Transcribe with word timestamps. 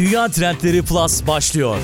Dünya 0.00 0.28
Trendleri 0.28 0.82
Plus 0.82 1.26
başlıyor. 1.26 1.76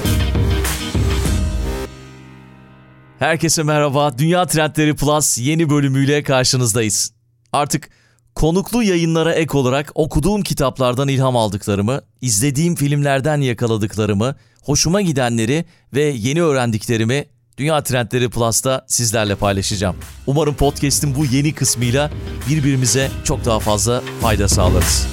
Herkese 3.19 3.63
merhaba. 3.63 4.19
Dünya 4.19 4.47
Trendleri 4.47 4.97
Plus 4.97 5.39
yeni 5.39 5.71
bölümüyle 5.71 6.23
karşınızdayız. 6.23 7.13
Artık 7.53 7.89
konuklu 8.35 8.83
yayınlara 8.83 9.33
ek 9.33 9.59
olarak 9.59 9.93
okuduğum 9.95 10.43
kitaplardan 10.43 11.09
ilham 11.09 11.37
aldıklarımı, 11.37 12.01
izlediğim 12.21 12.75
filmlerden 12.75 13.41
yakaladıklarımı, 13.41 14.35
hoşuma 14.63 15.01
gidenleri 15.01 15.65
ve 15.95 16.03
yeni 16.03 16.43
öğrendiklerimi 16.43 17.25
Dünya 17.59 17.83
Trendleri 17.83 18.31
Plus'ta 18.31 18.85
sizlerle 18.89 19.35
paylaşacağım. 19.35 19.97
Umarım 20.27 20.55
podcast'in 20.55 21.15
bu 21.15 21.25
yeni 21.25 21.53
kısmıyla 21.53 22.11
birbirimize 22.51 23.11
çok 23.25 23.45
daha 23.45 23.61
fazla 23.61 24.03
fayda 24.21 24.49
sağlarız. 24.49 25.07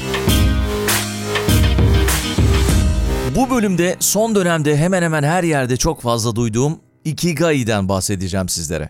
Bu 3.43 3.49
bölümde 3.49 3.97
son 3.99 4.35
dönemde 4.35 4.77
hemen 4.77 5.03
hemen 5.03 5.23
her 5.23 5.43
yerde 5.43 5.77
çok 5.77 6.01
fazla 6.01 6.35
duyduğum 6.35 6.79
Ikigai'den 7.05 7.89
bahsedeceğim 7.89 8.49
sizlere. 8.49 8.89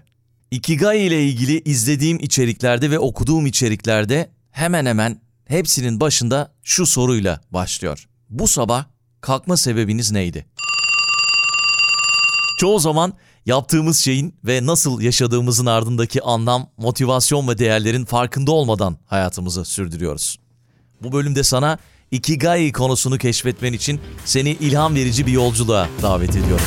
Ikigai 0.52 0.99
ile 0.99 1.23
ilgili 1.23 1.62
izlediğim 1.66 2.20
içeriklerde 2.20 2.91
ve 2.91 2.99
okuduğum 2.99 3.45
içeriklerde 3.45 4.29
hemen 4.52 4.85
hemen 4.85 5.21
hepsinin 5.45 5.99
başında 5.99 6.53
şu 6.63 6.85
soruyla 6.85 7.41
başlıyor. 7.52 8.07
Bu 8.29 8.48
sabah 8.48 8.85
kalkma 9.21 9.57
sebebiniz 9.57 10.12
neydi? 10.12 10.45
Çoğu 12.59 12.79
zaman 12.79 13.13
yaptığımız 13.45 13.99
şeyin 13.99 14.35
ve 14.43 14.65
nasıl 14.65 15.01
yaşadığımızın 15.01 15.65
ardındaki 15.65 16.21
anlam, 16.21 16.70
motivasyon 16.77 17.48
ve 17.48 17.57
değerlerin 17.57 18.05
farkında 18.05 18.51
olmadan 18.51 18.98
hayatımızı 19.05 19.65
sürdürüyoruz. 19.65 20.40
Bu 21.01 21.12
bölümde 21.12 21.43
sana 21.43 21.77
Ikigai 22.13 22.72
konusunu 22.72 23.17
keşfetmen 23.17 23.73
için 23.73 24.02
seni 24.26 24.49
ilham 24.49 24.95
verici 24.95 25.27
bir 25.27 25.31
yolculuğa 25.31 25.88
davet 26.02 26.30
ediyorum. 26.30 26.65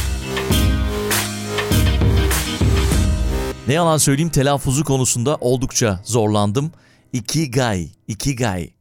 Ne 3.68 3.74
yalan 3.74 3.96
söyleyeyim 3.96 4.30
telaffuzu 4.30 4.84
konusunda 4.84 5.36
oldukça 5.36 6.00
zorlandım. 6.04 6.72
Ikigai, 7.12 7.88
Ikigai. 8.08 8.74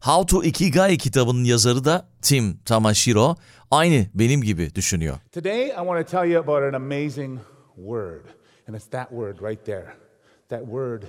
How 0.00 0.26
to 0.26 0.42
Ikigai 0.44 0.98
kitabının 0.98 1.44
yazarı 1.44 1.84
da 1.84 2.08
Tim 2.22 2.58
Tamashiro. 2.64 3.36
Aynı 3.70 4.06
benim 4.14 4.42
gibi 4.42 4.74
düşünüyor. 4.74 5.18
Today, 5.32 5.66
I 5.66 5.76
want 5.76 6.06
to 6.06 6.18
tell 6.18 6.30
you 6.30 6.40
about 6.40 6.62
an 6.62 6.72
amazing 6.72 7.40
word, 7.76 8.24
and 8.68 8.76
it's 8.76 8.86
that 8.90 9.08
word 9.10 9.42
right 9.50 9.64
there. 9.64 9.86
That 10.48 10.60
word, 10.60 11.02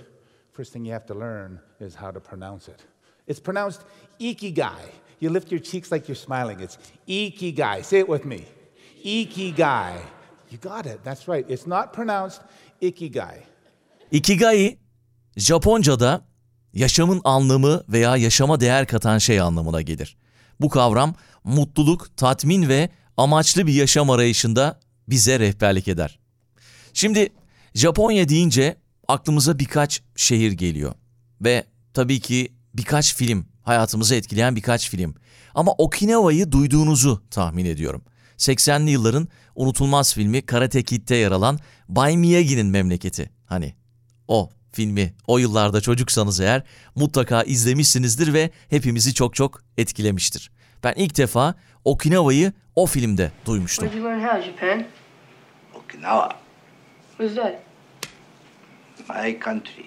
first 0.54 0.74
thing 0.74 0.88
you 0.88 0.94
have 0.94 1.08
to 1.08 1.20
learn 1.20 1.60
is 1.80 1.96
how 1.96 2.14
to 2.14 2.20
pronounce 2.20 2.72
it. 2.72 2.91
It's 3.28 3.40
pronounced 3.40 3.82
ikigai. 4.20 4.92
You 5.22 5.34
lift 5.34 5.52
your 5.52 5.62
cheeks 5.62 5.92
like 5.92 6.08
you're 6.08 6.24
smiling. 6.26 6.60
It's 6.60 6.78
ikigai. 7.08 7.84
Say 7.84 8.00
it 8.00 8.08
with 8.08 8.26
me. 8.26 8.40
Ikigai. 9.06 9.98
You 10.50 10.58
got 10.62 10.86
it. 10.86 11.04
That's 11.04 11.28
right. 11.28 11.46
It's 11.50 11.68
not 11.68 11.94
pronounced 11.94 12.42
ikigai. 12.82 13.44
Ikigai, 14.12 14.78
Japonca'da 15.38 16.26
yaşamın 16.74 17.22
anlamı 17.24 17.84
veya 17.90 18.18
yaşama 18.18 18.60
değer 18.60 18.88
katan 18.88 19.18
şey 19.18 19.42
anlamına 19.42 19.82
gelir. 19.82 20.18
Bu 20.60 20.70
kavram 20.70 21.16
mutluluk, 21.44 22.18
tatmin 22.18 22.70
ve 22.70 22.90
amaçlı 23.18 23.68
bir 23.68 23.74
yaşam 23.74 24.10
arayışında 24.10 24.80
bize 25.08 25.40
rehberlik 25.40 25.88
eder. 25.88 26.20
Şimdi 26.94 27.30
Japonya 27.76 28.30
deyince 28.30 28.78
aklımıza 29.08 29.60
birkaç 29.60 30.02
şehir 30.16 30.52
geliyor 30.52 30.94
ve 31.42 31.66
tabii 31.94 32.20
ki 32.20 32.54
birkaç 32.74 33.16
film, 33.16 33.46
hayatımızı 33.64 34.16
etkileyen 34.16 34.56
birkaç 34.56 34.90
film. 34.90 35.16
Ama 35.56 35.72
Okinawa'yı 35.72 36.52
duyduğunuzu 36.52 37.24
tahmin 37.32 37.66
ediyorum. 37.66 38.02
80'li 38.38 38.90
yılların 38.90 39.28
unutulmaz 39.56 40.14
filmi 40.14 40.46
Karate 40.46 40.84
Kid'de 40.84 41.16
yer 41.16 41.32
alan 41.32 41.60
Bay 41.90 42.18
Miyagi'nin 42.18 42.66
memleketi. 42.68 43.30
Hani 43.46 43.76
o 44.28 44.50
filmi 44.72 45.14
o 45.28 45.38
yıllarda 45.38 45.82
çocuksanız 45.82 46.40
eğer 46.40 46.64
mutlaka 46.96 47.44
izlemişsinizdir 47.44 48.34
ve 48.34 48.50
hepimizi 48.70 49.14
çok 49.14 49.36
çok 49.36 49.64
etkilemiştir. 49.78 50.52
Ben 50.84 50.94
ilk 50.94 51.18
defa 51.18 51.56
Okinawa'yı 51.86 52.54
o 52.76 52.86
filmde 52.86 53.32
duymuştum. 53.46 53.88
Where'd 53.88 54.04
you 54.04 54.12
learn 54.12 54.28
how, 54.28 54.52
Japan? 54.52 54.86
Okinawa, 55.74 56.30
What's 57.18 57.36
that? 57.36 57.72
my 59.10 59.40
country. 59.40 59.86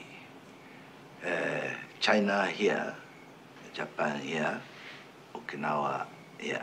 Uh, 1.25 1.84
China 2.05 2.47
here, 2.47 2.95
Japan 3.75 4.19
here, 4.19 4.59
Okinawa 5.35 6.07
here. 6.39 6.63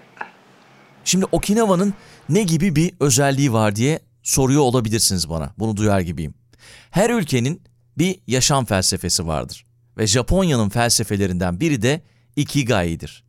Şimdi 1.06 1.26
Okinawa'nın 1.32 1.94
ne 2.30 2.44
gibi 2.44 2.76
bir 2.76 2.94
özelliği 3.00 3.54
var 3.54 3.76
diye 3.76 4.00
soruyor 4.24 4.62
olabilirsiniz 4.62 5.30
bana. 5.30 5.54
Bunu 5.60 5.78
duyar 5.78 6.00
gibiyim. 6.00 6.34
Her 6.92 7.10
ülkenin 7.10 7.62
bir 7.98 8.20
yaşam 8.28 8.66
felsefesi 8.66 9.28
vardır. 9.28 9.66
Ve 9.98 10.08
Japonya'nın 10.08 10.70
felsefelerinden 10.70 11.60
biri 11.60 11.82
de 11.82 12.02
Ikigai'dir. 12.36 13.24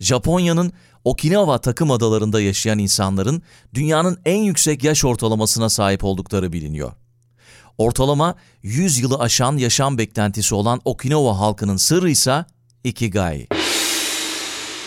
Japonya'nın 0.00 0.72
Okinawa 1.04 1.60
takım 1.60 1.90
adalarında 1.90 2.40
yaşayan 2.40 2.78
insanların 2.78 3.42
dünyanın 3.74 4.20
en 4.24 4.38
yüksek 4.38 4.84
yaş 4.84 5.04
ortalamasına 5.04 5.68
sahip 5.68 6.04
oldukları 6.04 6.52
biliniyor. 6.52 6.92
Ortalama 7.78 8.34
100 8.62 8.98
yılı 8.98 9.18
aşan 9.18 9.56
yaşam 9.56 9.98
beklentisi 9.98 10.54
olan 10.54 10.80
Okinawa 10.84 11.38
halkının 11.38 11.76
sırrı 11.76 12.10
ise 12.10 12.44
Ikigai. 12.84 13.46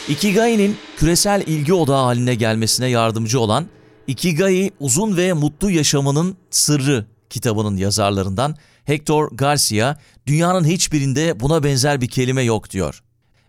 Ikigai'nin 0.09 0.77
küresel 0.97 1.43
ilgi 1.47 1.73
odağı 1.73 2.03
haline 2.03 2.35
gelmesine 2.35 2.87
yardımcı 2.87 3.39
olan 3.39 3.67
Ikigai 4.07 4.71
Uzun 4.79 5.17
ve 5.17 5.33
Mutlu 5.33 5.71
Yaşamının 5.71 6.37
Sırrı 6.49 7.05
kitabının 7.29 7.77
yazarlarından 7.77 8.55
Hector 8.85 9.29
Garcia, 9.31 9.95
dünyanın 10.27 10.65
hiçbirinde 10.65 11.39
buna 11.39 11.63
benzer 11.63 12.01
bir 12.01 12.07
kelime 12.07 12.43
yok 12.43 12.69
diyor. 12.69 13.03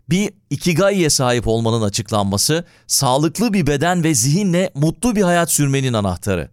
Bir 0.09 0.33
Ikigai'ye 0.49 1.09
sahip 1.09 1.47
olmanın 1.47 1.81
açıklanması, 1.81 2.65
sağlıklı 2.87 3.53
bir 3.53 3.67
beden 3.67 4.03
ve 4.03 4.13
zihinle 4.15 4.71
mutlu 4.75 5.15
bir 5.15 5.21
hayat 5.21 5.51
sürmenin 5.51 5.93
anahtarı. 5.93 6.49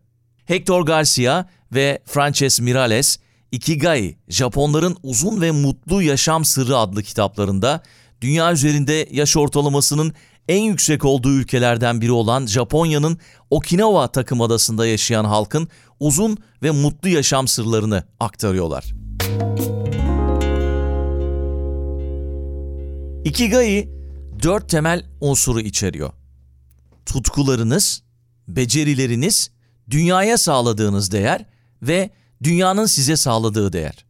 Hector 0.47 0.87
Garcia 0.87 1.45
ve 1.73 2.03
Frances 2.07 2.61
Miralles, 2.61 3.19
Ikigai, 3.53 4.17
Japonların 4.29 4.97
Uzun 5.03 5.41
ve 5.41 5.51
Mutlu 5.51 6.03
Yaşam 6.03 6.45
Sırrı 6.45 6.77
adlı 6.77 7.03
kitaplarında 7.03 7.83
dünya 8.21 8.53
üzerinde 8.53 9.09
yaş 9.11 9.37
ortalamasının 9.37 10.15
en 10.49 10.63
yüksek 10.63 11.05
olduğu 11.05 11.33
ülkelerden 11.33 12.01
biri 12.01 12.13
olan 12.13 12.47
Japonya'nın 12.47 13.19
Okinawa 13.51 14.09
takım 14.09 14.41
adasında 14.41 14.87
yaşayan 14.87 15.25
halkın 15.25 15.69
uzun 16.01 16.39
ve 16.63 16.71
mutlu 16.71 17.09
yaşam 17.09 17.49
sırlarını 17.49 18.05
aktarıyorlar. 18.21 18.95
Ikigai 23.25 23.89
dört 24.43 24.69
temel 24.69 25.07
unsuru 25.21 25.61
içeriyor. 25.61 26.13
Tutkularınız, 27.07 28.03
becerileriniz, 28.49 29.51
dünyaya 29.91 30.39
sağladığınız 30.39 31.13
değer 31.13 31.47
ve 31.83 32.11
dünyanın 32.43 32.87
size 32.87 33.17
sağladığı 33.17 33.73
değer. 33.73 34.05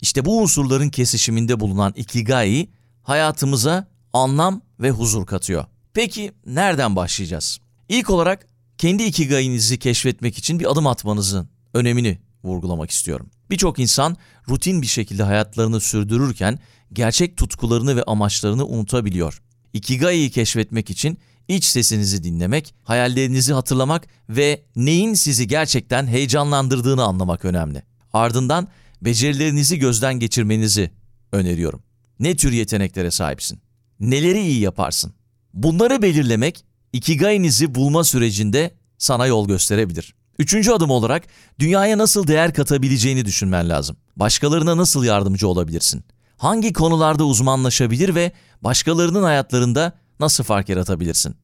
İşte 0.00 0.24
bu 0.24 0.42
unsurların 0.42 0.88
kesişiminde 0.88 1.60
bulunan 1.60 1.92
Ikigai 1.96 2.68
hayatımıza 3.02 3.88
anlam 4.12 4.62
ve 4.80 4.90
huzur 4.90 5.26
katıyor. 5.26 5.64
Peki 5.94 6.32
nereden 6.46 6.96
başlayacağız? 6.96 7.58
İlk 7.88 8.10
olarak 8.10 8.46
kendi 8.78 9.02
Ikigai'nizi 9.02 9.78
keşfetmek 9.78 10.38
için 10.38 10.60
bir 10.60 10.72
adım 10.72 10.86
atmanızın 10.86 11.48
önemini 11.74 12.18
vurgulamak 12.44 12.90
istiyorum. 12.90 13.30
Birçok 13.50 13.78
insan 13.78 14.16
rutin 14.48 14.82
bir 14.82 14.86
şekilde 14.86 15.22
hayatlarını 15.22 15.80
sürdürürken 15.80 16.58
gerçek 16.92 17.36
tutkularını 17.36 17.96
ve 17.96 18.02
amaçlarını 18.02 18.66
unutabiliyor. 18.66 19.42
Ikigai'yi 19.72 20.30
keşfetmek 20.30 20.90
için 20.90 21.18
iç 21.56 21.64
sesinizi 21.64 22.24
dinlemek, 22.24 22.74
hayallerinizi 22.84 23.52
hatırlamak 23.52 24.06
ve 24.28 24.62
neyin 24.76 25.14
sizi 25.14 25.46
gerçekten 25.48 26.06
heyecanlandırdığını 26.06 27.04
anlamak 27.04 27.44
önemli. 27.44 27.82
Ardından 28.12 28.68
becerilerinizi 29.02 29.78
gözden 29.78 30.14
geçirmenizi 30.14 30.90
öneriyorum. 31.32 31.82
Ne 32.20 32.36
tür 32.36 32.52
yeteneklere 32.52 33.10
sahipsin? 33.10 33.60
Neleri 34.00 34.40
iyi 34.40 34.60
yaparsın? 34.60 35.14
Bunları 35.54 36.02
belirlemek 36.02 36.64
Ikigai'nizi 36.92 37.74
bulma 37.74 38.04
sürecinde 38.04 38.74
sana 38.98 39.26
yol 39.26 39.48
gösterebilir. 39.48 40.14
Üçüncü 40.38 40.70
adım 40.70 40.90
olarak 40.90 41.22
dünyaya 41.58 41.98
nasıl 41.98 42.26
değer 42.26 42.54
katabileceğini 42.54 43.24
düşünmen 43.24 43.68
lazım. 43.68 43.96
Başkalarına 44.16 44.76
nasıl 44.76 45.04
yardımcı 45.04 45.48
olabilirsin? 45.48 46.04
Hangi 46.36 46.72
konularda 46.72 47.24
uzmanlaşabilir 47.24 48.14
ve 48.14 48.32
başkalarının 48.62 49.22
hayatlarında 49.22 49.92
nasıl 50.20 50.44
fark 50.44 50.68
yaratabilirsin? 50.68 51.36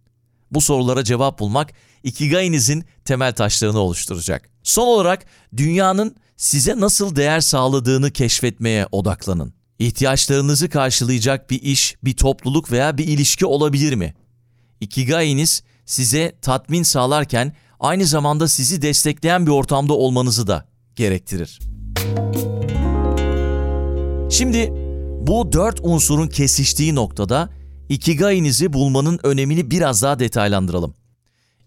Bu 0.51 0.61
sorulara 0.61 1.05
cevap 1.05 1.39
bulmak 1.39 1.73
Ikigai'nizin 2.03 2.85
temel 3.05 3.33
taşlarını 3.33 3.79
oluşturacak. 3.79 4.49
Son 4.63 4.87
olarak 4.87 5.25
dünyanın 5.57 6.17
size 6.37 6.81
nasıl 6.81 7.17
değer 7.17 7.41
sağladığını 7.41 8.11
keşfetmeye 8.11 8.87
odaklanın. 8.93 9.55
İhtiyaçlarınızı 9.79 10.69
karşılayacak 10.69 11.51
bir 11.51 11.63
iş, 11.63 11.97
bir 12.05 12.17
topluluk 12.17 12.73
veya 12.73 12.99
bir 12.99 13.07
ilişki 13.07 13.47
olabilir 13.47 13.95
mi? 13.95 14.15
Ikigai'niz 14.81 15.63
size 15.87 16.39
tatmin 16.43 16.83
sağlarken 16.83 17.53
aynı 17.81 18.07
zamanda 18.07 18.49
sizi 18.49 18.83
destekleyen 18.83 19.47
bir 19.47 19.51
ortamda 19.51 19.93
olmanızı 19.93 20.47
da 20.47 20.69
gerektirir. 20.97 21.61
Şimdi 24.31 24.73
bu 25.27 25.53
dört 25.53 25.81
unsurun 25.83 26.29
kesiştiği 26.29 26.95
noktada 26.95 27.51
Ikigai'nizi 27.89 28.73
bulmanın 28.73 29.21
önemini 29.23 29.71
biraz 29.71 30.03
daha 30.03 30.19
detaylandıralım. 30.19 30.95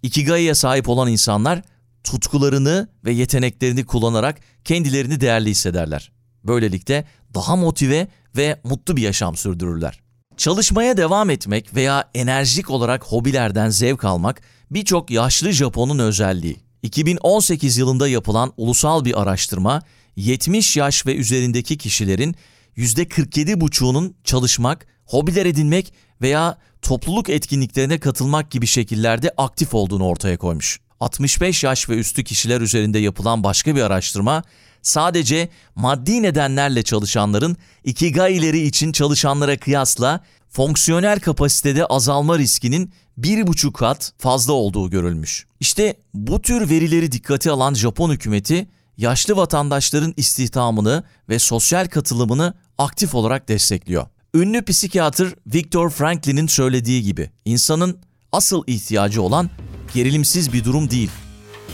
Ikigai'ye 0.04 0.56
sahip 0.56 0.90
olan 0.90 1.08
insanlar 1.08 1.62
tutkularını 2.04 2.88
ve 3.06 3.12
yeteneklerini 3.12 3.86
kullanarak 3.86 4.40
kendilerini 4.64 5.22
değerli 5.22 5.50
hissederler. 5.50 6.12
Böylelikle 6.44 7.06
daha 7.34 7.56
motive 7.56 8.08
ve 8.38 8.60
mutlu 8.64 8.98
bir 8.98 9.02
yaşam 9.02 9.36
sürdürürler. 9.36 10.00
Çalışmaya 10.38 10.98
devam 10.98 11.30
etmek 11.30 11.76
veya 11.76 12.10
enerjik 12.14 12.70
olarak 12.70 13.04
hobilerden 13.04 13.70
zevk 13.70 14.06
almak 14.06 14.42
birçok 14.72 15.12
yaşlı 15.12 15.52
Japon'un 15.52 16.00
özelliği. 16.00 16.58
2018 16.84 17.78
yılında 17.78 18.08
yapılan 18.08 18.54
ulusal 18.58 19.06
bir 19.06 19.22
araştırma 19.22 19.82
70 20.16 20.78
yaş 20.78 21.06
ve 21.06 21.16
üzerindeki 21.16 21.78
kişilerin 21.78 22.36
%47,5'unun 22.80 24.14
çalışmak, 24.24 24.88
hobiler 25.06 25.46
edinmek 25.46 25.94
veya 26.22 26.58
topluluk 26.82 27.30
etkinliklerine 27.30 28.00
katılmak 28.00 28.52
gibi 28.52 28.68
şekillerde 28.68 29.32
aktif 29.38 29.74
olduğunu 29.74 30.06
ortaya 30.06 30.38
koymuş. 30.38 30.80
65 31.00 31.64
yaş 31.64 31.90
ve 31.90 31.98
üstü 31.98 32.24
kişiler 32.24 32.62
üzerinde 32.62 33.00
yapılan 33.00 33.44
başka 33.44 33.76
bir 33.76 33.82
araştırma 33.82 34.44
sadece 34.82 35.50
maddi 35.76 36.22
nedenlerle 36.22 36.84
çalışanların 36.84 37.58
ikigaileri 37.84 38.60
için 38.60 38.92
çalışanlara 38.92 39.58
kıyasla 39.58 40.24
fonksiyonel 40.50 41.20
kapasitede 41.20 41.86
azalma 41.86 42.38
riskinin 42.38 42.94
bir 43.18 43.48
buçuk 43.48 43.76
kat 43.76 44.14
fazla 44.18 44.54
olduğu 44.54 44.90
görülmüş. 44.90 45.46
İşte 45.60 45.96
bu 46.14 46.42
tür 46.42 46.70
verileri 46.70 47.12
dikkate 47.12 47.52
alan 47.52 47.74
Japon 47.74 48.12
hükümeti 48.12 48.68
yaşlı 48.98 49.38
vatandaşların 49.38 50.14
istihdamını 50.18 51.04
ve 51.30 51.40
sosyal 51.40 51.88
katılımını 51.88 52.54
aktif 52.80 53.16
olarak 53.16 53.48
destekliyor. 53.48 54.08
Ünlü 54.34 54.66
psikiyatr 54.66 55.36
Viktor 55.48 55.90
Franklin'in 55.90 56.48
söylediği 56.48 57.04
gibi 57.04 57.32
insanın 57.46 58.00
asıl 58.32 58.64
ihtiyacı 58.68 59.22
olan 59.22 59.50
gerilimsiz 59.94 60.54
bir 60.54 60.64
durum 60.64 60.90
değil, 60.90 61.10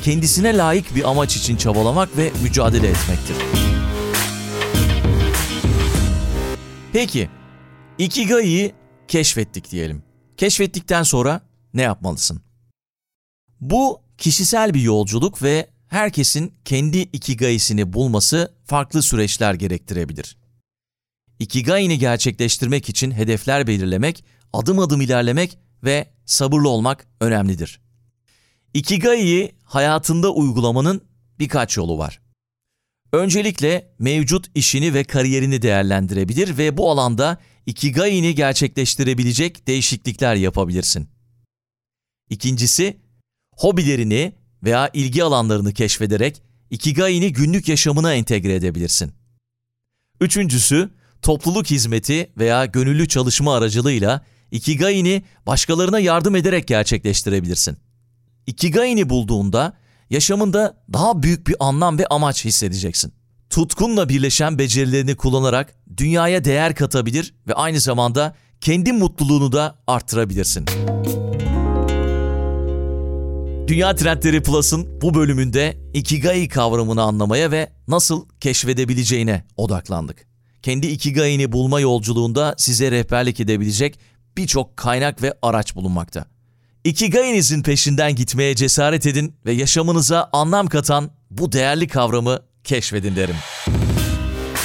kendisine 0.04 0.58
layık 0.58 0.96
bir 0.96 1.10
amaç 1.10 1.38
için 1.38 1.58
çabalamak 1.58 2.18
ve 2.18 2.32
mücadele 2.44 2.88
etmektir. 2.88 3.36
Peki, 6.94 7.30
Ikigai'yi 7.98 8.74
keşfettik 9.08 9.72
diyelim. 9.72 10.04
Keşfettikten 10.38 11.04
sonra 11.04 11.42
ne 11.74 11.82
yapmalısın? 11.82 12.42
Bu 13.62 14.02
kişisel 14.18 14.74
bir 14.74 14.82
yolculuk 14.82 15.44
ve 15.44 15.70
herkesin 15.88 16.54
kendi 16.66 16.98
Ikigai'sini 16.98 17.94
bulması 17.94 18.54
farklı 18.66 19.02
süreçler 19.02 19.54
gerektirebilir. 19.54 20.38
Ikigai'ni 21.40 22.00
gerçekleştirmek 22.00 22.90
için 22.90 23.12
hedefler 23.12 23.68
belirlemek, 23.68 24.24
adım 24.54 24.80
adım 24.80 25.02
ilerlemek 25.02 25.58
ve 25.84 26.14
sabırlı 26.26 26.70
olmak 26.70 27.08
önemlidir. 27.22 27.80
Ikigai'yi 28.74 29.52
hayatında 29.64 30.34
uygulamanın 30.34 31.02
birkaç 31.40 31.78
yolu 31.78 31.98
var. 31.98 32.22
Öncelikle 33.12 33.96
mevcut 34.00 34.52
işini 34.56 34.94
ve 34.94 35.04
kariyerini 35.04 35.62
değerlendirebilir 35.62 36.58
ve 36.58 36.78
bu 36.78 36.92
alanda 36.92 37.38
Ikigai'ni 37.66 38.36
gerçekleştirebilecek 38.36 39.68
değişiklikler 39.68 40.36
yapabilirsin. 40.36 41.10
İkincisi, 42.30 42.98
hobilerini 43.52 44.36
veya 44.64 44.90
ilgi 44.94 45.24
alanlarını 45.24 45.74
keşfederek 45.74 46.42
Ikigai'ni 46.70 47.34
günlük 47.34 47.70
yaşamına 47.70 48.14
entegre 48.14 48.56
edebilirsin. 48.56 49.14
Üçüncüsü, 50.22 50.90
topluluk 51.22 51.72
hizmeti 51.72 52.32
veya 52.38 52.66
gönüllü 52.66 53.08
çalışma 53.08 53.56
aracılığıyla 53.56 54.22
Ikigai'ni 54.52 55.24
başkalarına 55.48 56.00
yardım 56.00 56.36
ederek 56.36 56.68
gerçekleştirebilirsin. 56.68 57.78
Ikigai'ni 58.48 59.10
bulduğunda 59.10 59.74
yaşamında 60.10 60.78
daha 60.94 61.24
büyük 61.24 61.48
bir 61.48 61.56
anlam 61.60 62.00
ve 62.00 62.08
amaç 62.08 62.46
hissedeceksin. 62.46 63.14
Tutkunla 63.50 64.10
birleşen 64.10 64.60
becerilerini 64.60 65.16
kullanarak 65.16 65.76
dünyaya 65.98 66.44
değer 66.44 66.76
katabilir 66.76 67.34
ve 67.48 67.54
aynı 67.54 67.80
zamanda 67.80 68.36
kendi 68.62 68.94
mutluluğunu 68.94 69.52
da 69.52 69.76
arttırabilirsin. 69.88 70.66
Dünya 73.68 73.96
Trendleri 73.96 74.44
Plus'ın 74.44 75.02
bu 75.02 75.14
bölümünde 75.14 75.78
Ikigai 75.94 76.48
kavramını 76.48 77.02
anlamaya 77.02 77.52
ve 77.52 77.70
nasıl 77.88 78.26
keşfedebileceğine 78.40 79.44
odaklandık. 79.58 80.35
Kendi 80.66 80.88
Ikigai'ni 80.88 81.52
bulma 81.52 81.80
yolculuğunda 81.80 82.56
size 82.58 82.92
rehberlik 82.92 83.40
edebilecek 83.40 84.00
birçok 84.38 84.78
kaynak 84.78 85.22
ve 85.22 85.34
araç 85.42 85.76
bulunmakta. 85.76 86.26
Ikigai'nizin 86.84 87.64
peşinden 87.64 88.16
gitmeye 88.16 88.56
cesaret 88.56 89.06
edin 89.06 89.36
ve 89.46 89.52
yaşamınıza 89.52 90.30
anlam 90.34 90.68
katan 90.68 91.12
bu 91.32 91.52
değerli 91.52 91.88
kavramı 91.88 92.40
keşfedin 92.64 93.16
derim. 93.16 93.36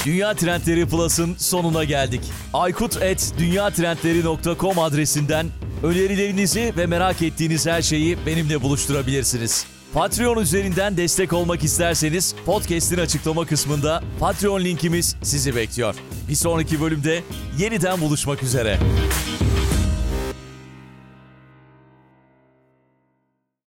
Dünya 0.07 0.35
Trendleri 0.35 0.87
Plus'ın 0.87 1.35
sonuna 1.39 1.85
geldik. 1.85 2.21
aykut.dünyatrendleri.com 2.53 4.79
adresinden 4.79 5.47
önerilerinizi 5.83 6.73
ve 6.77 6.87
merak 6.87 7.23
ettiğiniz 7.23 7.67
her 7.67 7.83
şeyi 7.83 8.27
benimle 8.27 8.63
buluşturabilirsiniz. 8.63 9.67
Patreon 9.95 10.37
üzerinden 10.39 10.97
destek 10.97 11.33
olmak 11.33 11.65
isterseniz 11.65 12.35
podcast'in 12.47 12.99
açıklama 12.99 13.47
kısmında 13.47 14.03
Patreon 14.21 14.61
linkimiz 14.61 15.17
sizi 15.23 15.57
bekliyor. 15.57 15.95
Bir 16.29 16.35
sonraki 16.35 16.81
bölümde 16.81 17.23
yeniden 17.59 18.01
buluşmak 18.01 18.43
üzere. 18.43 18.79